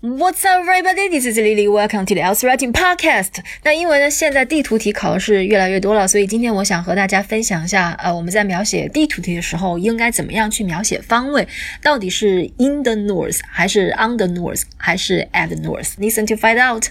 [0.00, 1.08] What's up, everybody?
[1.08, 1.66] This is Lily.
[1.66, 3.42] Welcome to the Else Writing Podcast.
[3.64, 4.08] 那因为呢？
[4.08, 11.48] 现在地图题考的是越来越多了，所以今天我想和大家分享一下，呃，我们在描写地图题的时候应该怎么样去描写方位？
[11.82, 16.84] 到底是 in the north，还是 on the north，还是 at the north？Listen to find out.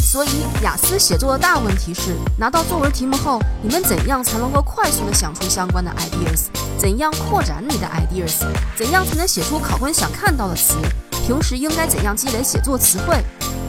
[0.00, 0.28] 所以
[0.62, 6.44] 雅思写作的大问题是，拿到作文题目后，你们怎样才能够快速的想出相关的 ideas？
[6.78, 8.46] 怎样扩展你的 ideas？
[8.76, 10.76] 怎样才能写出考官想看到的词？
[11.26, 13.22] 平时应该怎样积累写作词汇？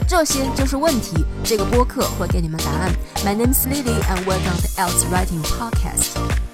[0.08, 1.24] 这些就是问题。
[1.44, 2.92] 这个播客会给你们答案。
[3.24, 6.51] My name is Lily and welcome to Else Writing Podcast。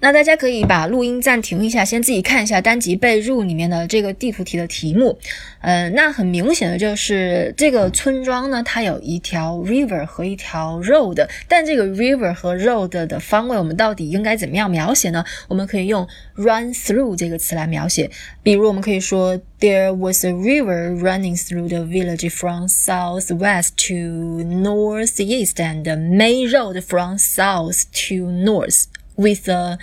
[0.00, 5.18] 那大家可以把录音暂停一下，先自己看一下单集备注里面的这个地图题的题目。
[5.60, 15.22] 呃，那很明显的就是这个村庄呢，它有一条 river 和一条 road，但这个 river 和 road 的方位，我们到底应该怎么样描写呢？
[15.48, 18.10] 我们可以用 run through 这个词来描写。
[18.42, 26.80] 比如，我们可以说 There was a river running through the village from southwest to northeast，and a main road
[26.80, 28.84] from south to north。
[29.19, 29.77] with a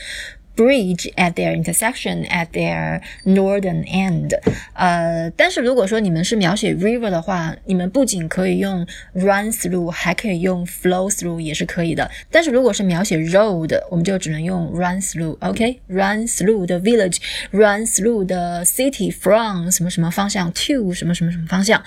[0.55, 4.39] bridge at their intersection at their northern end。
[4.75, 12.11] 呃，但是如果说你们是描写 river 的话，你们不仅可以用 run through，还可以用 flow through 也是可以的。
[12.31, 21.83] 但是如果是描写 road，我们就只能用 run through。OK，run through the village，run through the city from 什么什么方向 to 什么什么什么方向。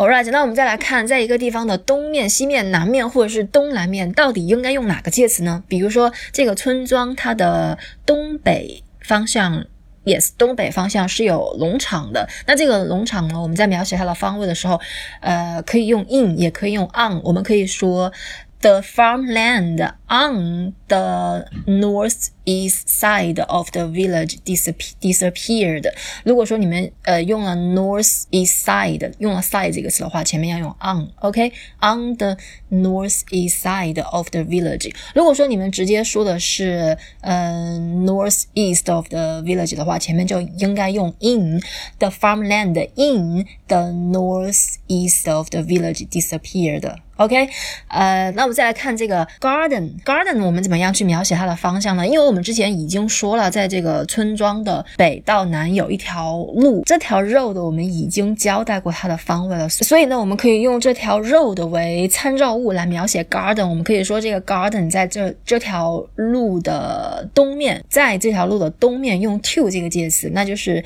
[0.00, 5.62] All right，那我们再来看，在一个地方的东面、西面、南面或者是东南面，到底应该用哪个介词呢？
[5.68, 9.66] 比如说，这个村庄它的东北方向
[10.06, 12.26] ，yes，东北方向是有农场的。
[12.46, 14.80] 那这个农场呢，我们在描写它的方位的时候，
[15.20, 17.20] 呃，可以用 in，也可以用 on。
[17.22, 18.10] 我们可以说
[18.62, 25.91] ，the farmland on the north。East side of the village disappeared。
[26.23, 32.37] 如果说你们呃用了 north east side，用了 side 这个词的话，前面要用 on，OK？On the
[32.69, 34.93] north east side of the village。
[35.15, 41.59] 如果说你们直接说的是呃 north east of the village 的话，前面就应该用 in
[41.97, 47.49] the farmland in the north east of the village disappeared。OK？
[47.87, 49.25] 呃，那我们再来看这个
[50.04, 52.06] Garden，我们怎么样去描写它的方向呢？
[52.06, 63.68] 因为我们之前已经说了，在这个村庄的北到南有一条路，这条 road 我们已经交代过它的方位了，所以呢，我们可以用这条 road 为参照物来描写 garden。
[63.68, 70.84] 我们可以说这个 garden 在这这条路的东面，在这条路的东面用 to 这个介词，那就是。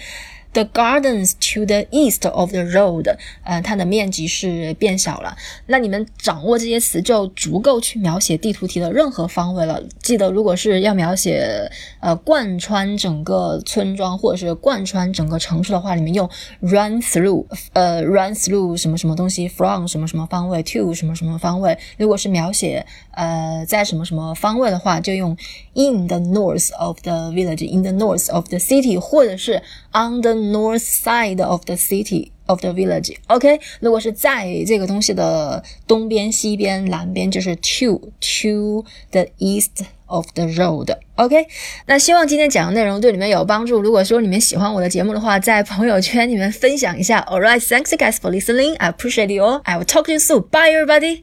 [0.55, 5.37] The gardens to the east of the road，呃，它的面积是变小了。
[5.67, 9.83] 那你们掌握这些词就足够去描写地图题的任何方位了。
[10.01, 11.69] 记得，如果是要描写
[12.01, 21.77] 呃贯穿整个村庄或者是贯穿整个城市的话，你们用 run through，呃，run through 什么什么东西，from 什么什么方位，to 什么什么方位。
[21.99, 25.37] 如果是描写呃在什么什么方位的话，就用
[25.75, 29.61] in the north of the village，in the north of the city，或者是
[29.93, 33.16] on the North side of the city of the village.
[33.28, 40.97] OK，如果是在这个东西的东边、西边、南边，就是 to to the east of the road.
[41.16, 41.47] OK，
[41.87, 43.81] 那希望今天讲的内容对你们有帮助。
[43.81, 47.21] 如果说你们喜欢我的节目的话，在朋友圈里面分享一下。
[47.31, 48.76] All right, thanks guys for listening.
[48.78, 49.61] I appreciate you all.
[49.65, 50.43] I will talk to you soon.
[50.50, 51.22] Bye, everybody.